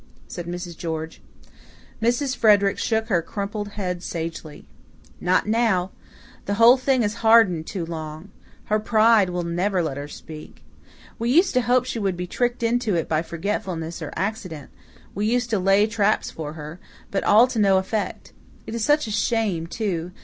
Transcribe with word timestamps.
said 0.27 0.47
Mrs. 0.47 0.75
George. 0.75 1.21
Mrs. 2.01 2.35
Frederick 2.35 2.79
shook 2.79 3.07
her 3.09 3.21
crimped 3.21 3.73
head 3.73 4.01
sagely. 4.01 4.65
"Not 5.19 5.45
now. 5.45 5.91
The 6.45 6.55
whole 6.55 6.75
thing 6.75 7.03
has 7.03 7.13
hardened 7.21 7.67
too 7.67 7.85
long. 7.85 8.31
Her 8.65 8.79
pride 8.79 9.29
will 9.29 9.43
never 9.43 9.83
let 9.83 9.97
her 9.97 10.07
speak. 10.07 10.63
We 11.19 11.29
used 11.29 11.53
to 11.53 11.61
hope 11.61 11.85
she 11.85 11.99
would 11.99 12.17
be 12.17 12.25
tricked 12.25 12.63
into 12.63 12.95
it 12.95 13.07
by 13.07 13.21
forgetfulness 13.21 14.01
or 14.01 14.11
accident 14.15 14.71
we 15.13 15.27
used 15.27 15.51
to 15.51 15.59
lay 15.59 15.85
traps 15.85 16.31
for 16.31 16.53
her 16.53 16.79
but 17.11 17.23
all 17.23 17.45
to 17.45 17.59
no 17.59 17.77
effect. 17.77 18.33
It 18.65 18.73
is 18.73 18.83
such 18.83 19.05
a 19.05 19.11
shame, 19.11 19.67
too. 19.67 20.13